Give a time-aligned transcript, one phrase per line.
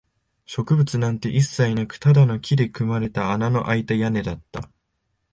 [0.47, 4.71] 植物なんて一切なく、ただの木で組まれた穴のあいた屋根だった